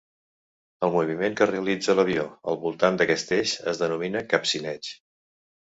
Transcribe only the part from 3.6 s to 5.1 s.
es denomina capcineig.